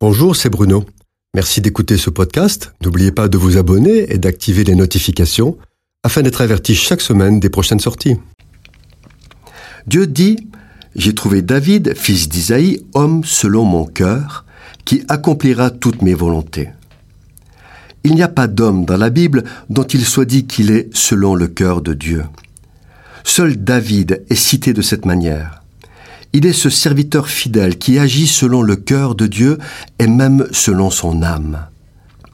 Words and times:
Bonjour, 0.00 0.36
c'est 0.36 0.48
Bruno. 0.48 0.84
Merci 1.34 1.60
d'écouter 1.60 1.96
ce 1.96 2.08
podcast. 2.08 2.72
N'oubliez 2.84 3.10
pas 3.10 3.26
de 3.26 3.36
vous 3.36 3.56
abonner 3.56 4.12
et 4.12 4.18
d'activer 4.18 4.62
les 4.62 4.76
notifications 4.76 5.58
afin 6.04 6.22
d'être 6.22 6.40
averti 6.40 6.76
chaque 6.76 7.00
semaine 7.00 7.40
des 7.40 7.50
prochaines 7.50 7.80
sorties. 7.80 8.14
Dieu 9.88 10.06
dit, 10.06 10.36
J'ai 10.94 11.16
trouvé 11.16 11.42
David, 11.42 11.96
fils 11.96 12.28
d'Isaïe, 12.28 12.80
homme 12.94 13.24
selon 13.24 13.64
mon 13.64 13.86
cœur, 13.86 14.44
qui 14.84 15.02
accomplira 15.08 15.72
toutes 15.72 16.02
mes 16.02 16.14
volontés. 16.14 16.68
Il 18.04 18.14
n'y 18.14 18.22
a 18.22 18.28
pas 18.28 18.46
d'homme 18.46 18.84
dans 18.84 18.96
la 18.96 19.10
Bible 19.10 19.42
dont 19.68 19.82
il 19.82 20.04
soit 20.04 20.26
dit 20.26 20.46
qu'il 20.46 20.70
est 20.70 20.90
selon 20.94 21.34
le 21.34 21.48
cœur 21.48 21.82
de 21.82 21.92
Dieu. 21.92 22.22
Seul 23.24 23.56
David 23.56 24.24
est 24.30 24.36
cité 24.36 24.72
de 24.72 24.80
cette 24.80 25.06
manière. 25.06 25.64
Il 26.32 26.44
est 26.44 26.52
ce 26.52 26.68
serviteur 26.68 27.28
fidèle 27.28 27.78
qui 27.78 27.98
agit 27.98 28.26
selon 28.26 28.62
le 28.62 28.76
cœur 28.76 29.14
de 29.14 29.26
Dieu 29.26 29.58
et 29.98 30.06
même 30.06 30.46
selon 30.52 30.90
son 30.90 31.22
âme. 31.22 31.66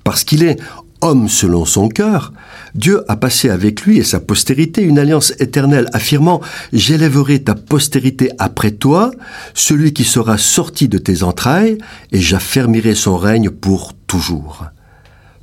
Parce 0.03 0.25
qu'il 0.25 0.43
est 0.43 0.59
homme 1.01 1.29
selon 1.29 1.65
son 1.65 1.89
cœur, 1.89 2.33
Dieu 2.75 3.05
a 3.09 3.17
passé 3.17 3.51
avec 3.51 3.83
lui 3.83 3.99
et 3.99 4.05
sa 4.05 4.21
postérité 4.21 4.83
une 4.83 4.99
alliance 4.99 5.33
éternelle 5.39 5.89
affirmant⁇ 5.93 6.39
J'élèverai 6.73 7.43
ta 7.43 7.55
postérité 7.55 8.31
après 8.39 8.73
toi, 8.73 9.13
celui 9.55 9.93
qui 9.93 10.05
sera 10.05 10.39
sorti 10.39 10.89
de 10.89 10.99
tes 10.99 11.23
entrailles, 11.23 11.79
et 12.11 12.21
j'affermirai 12.21 12.95
son 12.95 13.17
règne 13.17 13.51
pour 13.51 13.93
toujours.⁇ 14.07 14.65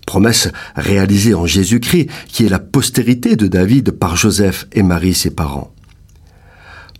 Promesse 0.05 0.49
réalisée 0.75 1.35
en 1.35 1.45
Jésus-Christ, 1.45 2.09
qui 2.27 2.45
est 2.45 2.49
la 2.49 2.59
postérité 2.59 3.35
de 3.37 3.47
David 3.47 3.91
par 3.91 4.17
Joseph 4.17 4.67
et 4.73 4.83
Marie 4.83 5.13
ses 5.13 5.29
parents. 5.29 5.71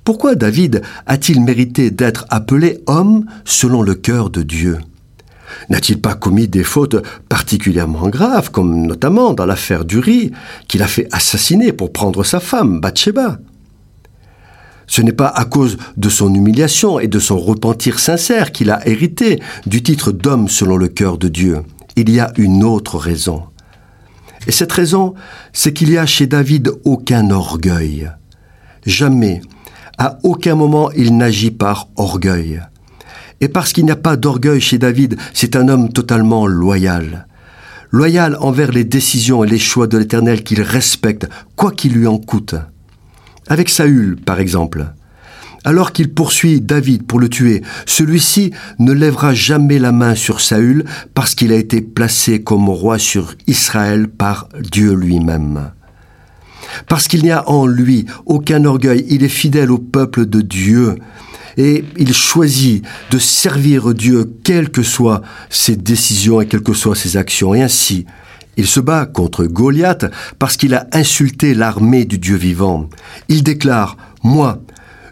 Pourquoi 0.04 0.34
David 0.36 0.82
a-t-il 1.06 1.42
mérité 1.42 1.92
d'être 1.92 2.26
appelé 2.30 2.80
homme 2.88 3.26
selon 3.46 3.84
le 3.84 3.94
cœur 3.94 4.32
de 4.32 4.42
Dieu? 4.42 4.80
N'a-t-il 5.70 6.02
pas 6.02 6.16
commis 6.16 6.48
des 6.48 6.64
fautes 6.64 7.06
particulièrement 7.30 8.10
graves, 8.10 8.50
comme 8.50 8.88
notamment 8.88 9.34
dans 9.34 9.46
l'affaire 9.46 9.86
d'Uri, 9.86 10.32
qu'il 10.68 10.82
a 10.82 10.88
fait 10.88 11.08
assassiner 11.12 11.72
pour 11.72 11.94
prendre 11.94 12.24
sa 12.24 12.40
femme, 12.40 12.80
Bathsheba? 12.80 13.40
Ce 14.88 15.02
n'est 15.02 15.14
pas 15.14 15.28
à 15.28 15.46
cause 15.46 15.78
de 15.98 16.10
son 16.10 16.34
humiliation 16.34 17.00
et 17.00 17.08
de 17.08 17.20
son 17.20 17.38
repentir 17.38 18.00
sincère 18.00 18.52
qu'il 18.52 18.72
a 18.72 18.86
hérité 18.88 19.40
du 19.66 19.84
titre 19.84 20.12
d'homme 20.12 20.50
selon 20.50 20.78
le 20.78 20.88
cœur 20.88 21.18
de 21.18 21.28
Dieu. 21.28 21.60
Il 21.96 22.10
y 22.10 22.20
a 22.20 22.34
une 22.38 22.64
autre 22.64 22.98
raison. 22.98 23.44
Et 24.48 24.52
cette 24.52 24.72
raison, 24.72 25.14
c'est 25.54 25.74
qu'il 25.74 25.92
y 25.92 25.98
a 25.98 26.06
chez 26.08 26.26
David 26.26 26.72
aucun 26.84 27.30
orgueil. 27.30 28.12
Jamais 28.86 29.42
à 30.02 30.18
aucun 30.24 30.56
moment 30.56 30.90
il 30.94 31.16
n'agit 31.16 31.52
par 31.52 31.88
orgueil. 31.96 32.60
Et 33.40 33.48
parce 33.48 33.72
qu'il 33.72 33.86
n'y 33.86 33.92
a 33.92 33.96
pas 33.96 34.16
d'orgueil 34.16 34.60
chez 34.60 34.80
David, 34.80 35.16
c'est 35.32 35.56
un 35.56 35.68
homme 35.68 35.94
totalement 35.94 36.48
loyal. 36.48 37.28
Loyal 37.92 38.36
envers 38.40 38.72
les 38.72 38.84
décisions 38.84 39.44
et 39.44 39.48
les 39.48 39.60
choix 39.60 39.86
de 39.86 40.00
l'Éternel 40.00 40.44
qu'il 40.44 40.64
respecte, 40.64 41.30
quoi 41.56 41.72
qu'il 41.72 41.94
lui 41.94 42.08
en 42.08 42.18
coûte. 42.18 42.56
Avec 43.48 43.70
Saül, 43.70 44.16
par 44.16 44.40
exemple. 44.40 44.88
Alors 45.66 45.92
qu'il 45.92 46.12
poursuit 46.12 46.62
David 46.62 47.06
pour 47.06 47.20
le 47.20 47.30
tuer, 47.30 47.62
celui-ci 47.86 48.54
ne 48.80 48.94
lèvera 48.94 49.36
jamais 49.36 49.78
la 49.78 49.92
main 49.92 50.16
sur 50.16 50.42
Saül 50.42 50.84
parce 51.14 51.36
qu'il 51.36 51.52
a 51.52 51.58
été 51.58 51.80
placé 51.80 52.42
comme 52.42 52.70
roi 52.70 52.98
sur 52.98 53.36
Israël 53.46 54.08
par 54.08 54.50
Dieu 54.60 54.96
lui-même. 54.96 55.74
Parce 56.88 57.08
qu'il 57.08 57.24
n'y 57.24 57.32
a 57.32 57.48
en 57.50 57.66
lui 57.66 58.06
aucun 58.26 58.66
orgueil, 58.66 59.06
il 59.10 59.24
est 59.24 59.30
fidèle 59.30 59.72
au 59.72 59.78
peuple 59.78 60.26
de 60.26 60.42
Dieu. 60.42 60.96
Et 61.58 61.84
il 61.98 62.14
choisit 62.14 62.84
de 63.10 63.18
servir 63.18 63.94
Dieu, 63.94 64.34
quelles 64.44 64.70
que 64.70 64.84
soient 64.84 65.22
ses 65.50 65.76
décisions 65.76 66.42
et 66.42 66.48
quelles 66.48 66.64
que 66.64 66.74
soient 66.74 66.96
ses 66.96 67.18
actions. 67.18 67.54
Et 67.54 67.62
ainsi, 67.62 68.06
il 68.58 68.68
se 68.68 68.80
bat 68.80 69.06
contre 69.06 69.46
Goliath 69.46 70.06
parce 70.40 70.58
qu'il 70.58 70.74
a 70.74 70.88
insulté 70.94 71.54
l'armée 71.54 72.06
du 72.06 72.20
Dieu 72.20 72.36
vivant. 72.36 72.90
Il 73.28 73.44
déclare, 73.44 73.98
Moi, 74.24 74.62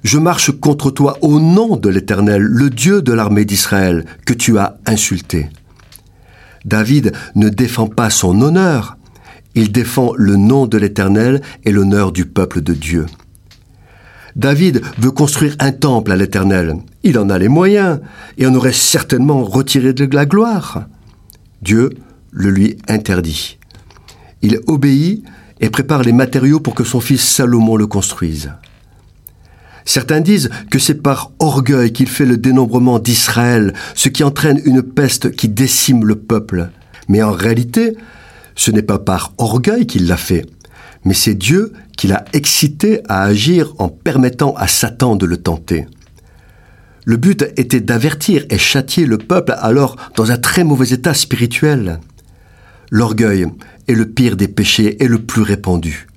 je 0.03 0.17
marche 0.17 0.51
contre 0.51 0.91
toi 0.91 1.17
au 1.21 1.39
nom 1.39 1.75
de 1.75 1.89
l'Éternel, 1.89 2.41
le 2.41 2.69
Dieu 2.69 3.01
de 3.01 3.13
l'armée 3.13 3.45
d'Israël, 3.45 4.05
que 4.25 4.33
tu 4.33 4.57
as 4.57 4.77
insulté. 4.85 5.49
David 6.65 7.13
ne 7.35 7.49
défend 7.49 7.87
pas 7.87 8.09
son 8.09 8.41
honneur, 8.41 8.97
il 9.59 9.73
défend 9.73 10.13
le 10.15 10.37
nom 10.37 10.67
de 10.67 10.77
l'Éternel 10.77 11.41
et 11.65 11.71
l'honneur 11.71 12.13
du 12.13 12.25
peuple 12.25 12.61
de 12.61 12.73
Dieu. 12.73 13.05
David 14.37 14.81
veut 14.97 15.11
construire 15.11 15.57
un 15.59 15.73
temple 15.73 16.13
à 16.13 16.15
l'Éternel. 16.15 16.77
Il 17.03 17.19
en 17.19 17.29
a 17.29 17.37
les 17.37 17.49
moyens 17.49 17.99
et 18.37 18.47
en 18.47 18.55
aurait 18.55 18.71
certainement 18.71 19.43
retiré 19.43 19.91
de 19.91 20.07
la 20.15 20.25
gloire. 20.25 20.85
Dieu 21.61 21.89
le 22.31 22.51
lui 22.51 22.77
interdit. 22.87 23.57
Il 24.41 24.61
obéit 24.67 25.25
et 25.59 25.69
prépare 25.69 26.03
les 26.03 26.13
matériaux 26.13 26.61
pour 26.61 26.73
que 26.73 26.85
son 26.85 27.01
fils 27.01 27.21
Salomon 27.21 27.75
le 27.75 27.87
construise. 27.87 28.53
Certains 29.83 30.21
disent 30.21 30.51
que 30.71 30.79
c'est 30.79 31.01
par 31.01 31.31
orgueil 31.39 31.91
qu'il 31.91 32.07
fait 32.07 32.25
le 32.25 32.37
dénombrement 32.37 32.99
d'Israël, 32.99 33.73
ce 33.93 34.07
qui 34.07 34.23
entraîne 34.23 34.61
une 34.63 34.83
peste 34.83 35.31
qui 35.31 35.49
décime 35.49 36.05
le 36.05 36.15
peuple. 36.15 36.69
Mais 37.09 37.21
en 37.23 37.31
réalité, 37.31 37.97
ce 38.59 38.71
n'est 38.71 38.81
pas 38.81 38.99
par 38.99 39.31
orgueil 39.37 39.87
qu'il 39.87 40.05
l'a 40.05 40.17
fait, 40.17 40.45
mais 41.05 41.13
c'est 41.13 41.33
Dieu 41.33 41.71
qui 41.95 42.07
l'a 42.07 42.25
excité 42.33 42.99
à 43.07 43.23
agir 43.23 43.73
en 43.77 43.87
permettant 43.87 44.53
à 44.55 44.67
Satan 44.67 45.15
de 45.15 45.25
le 45.25 45.37
tenter. 45.37 45.87
Le 47.05 47.15
but 47.15 47.45
était 47.55 47.79
d'avertir 47.79 48.45
et 48.49 48.57
châtier 48.57 49.05
le 49.05 49.17
peuple 49.17 49.55
alors 49.59 49.95
dans 50.17 50.31
un 50.31 50.37
très 50.37 50.65
mauvais 50.65 50.89
état 50.89 51.13
spirituel. 51.13 52.01
L'orgueil 52.91 53.45
est 53.87 53.93
le 53.93 54.09
pire 54.09 54.35
des 54.35 54.49
péchés 54.49 55.01
et 55.01 55.07
le 55.07 55.19
plus 55.19 55.41
répandu. 55.41 56.07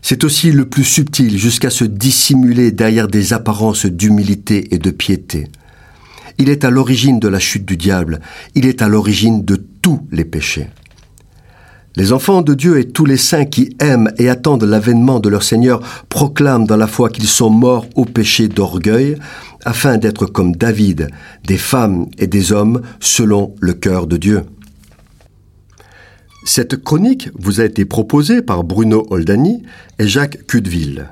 C'est 0.00 0.24
aussi 0.24 0.52
le 0.52 0.64
plus 0.70 0.84
subtil 0.84 1.36
jusqu'à 1.36 1.68
se 1.68 1.84
dissimuler 1.84 2.72
derrière 2.72 3.08
des 3.08 3.34
apparences 3.34 3.84
d'humilité 3.84 4.74
et 4.74 4.78
de 4.78 4.90
piété. 4.90 5.48
Il 6.38 6.48
est 6.48 6.64
à 6.64 6.70
l'origine 6.70 7.20
de 7.20 7.28
la 7.28 7.38
chute 7.38 7.66
du 7.66 7.76
diable, 7.76 8.20
il 8.54 8.64
est 8.64 8.80
à 8.80 8.88
l'origine 8.88 9.44
de 9.44 9.56
tous 9.82 10.08
les 10.10 10.24
péchés. 10.24 10.68
Les 11.96 12.12
enfants 12.12 12.42
de 12.42 12.54
Dieu 12.54 12.78
et 12.78 12.88
tous 12.88 13.04
les 13.04 13.16
saints 13.16 13.44
qui 13.44 13.74
aiment 13.80 14.10
et 14.18 14.28
attendent 14.28 14.64
l'avènement 14.64 15.20
de 15.20 15.28
leur 15.28 15.42
Seigneur 15.42 15.80
proclament 16.08 16.66
dans 16.66 16.76
la 16.76 16.86
foi 16.86 17.08
qu'ils 17.08 17.26
sont 17.26 17.50
morts 17.50 17.86
au 17.96 18.04
péché 18.04 18.48
d'orgueil, 18.48 19.16
afin 19.64 19.98
d'être 19.98 20.26
comme 20.26 20.54
David, 20.54 21.08
des 21.44 21.58
femmes 21.58 22.06
et 22.18 22.26
des 22.26 22.52
hommes 22.52 22.82
selon 23.00 23.54
le 23.60 23.72
cœur 23.72 24.06
de 24.06 24.16
Dieu. 24.16 24.42
Cette 26.44 26.82
chronique 26.82 27.30
vous 27.34 27.60
a 27.60 27.64
été 27.64 27.84
proposée 27.84 28.42
par 28.42 28.64
Bruno 28.64 29.06
Oldani 29.10 29.62
et 29.98 30.06
Jacques 30.06 30.46
Cudeville. 30.46 31.08